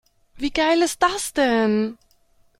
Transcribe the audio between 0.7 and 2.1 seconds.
ist das denn?